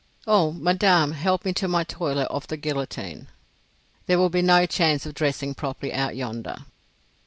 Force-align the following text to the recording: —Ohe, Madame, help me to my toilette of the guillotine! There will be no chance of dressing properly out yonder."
—Ohe, 0.25 0.51
Madame, 0.59 1.11
help 1.11 1.45
me 1.45 1.53
to 1.53 1.67
my 1.67 1.83
toilette 1.83 2.31
of 2.31 2.47
the 2.47 2.57
guillotine! 2.57 3.27
There 4.07 4.17
will 4.17 4.31
be 4.31 4.41
no 4.41 4.65
chance 4.65 5.05
of 5.05 5.13
dressing 5.13 5.53
properly 5.53 5.93
out 5.93 6.15
yonder." 6.15 6.65